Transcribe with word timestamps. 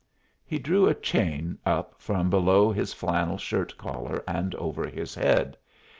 He 0.43 0.57
drew 0.57 0.87
a 0.87 0.95
chain 0.95 1.59
up 1.63 1.93
from 2.01 2.31
below 2.31 2.71
his 2.71 2.91
flannel 2.91 3.37
shirt 3.37 3.77
collar 3.77 4.23
and 4.27 4.55
over 4.55 4.87
his 4.87 5.13
head. 5.13 5.57